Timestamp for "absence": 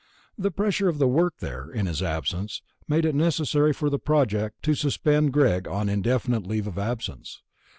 2.01-2.63, 6.79-7.43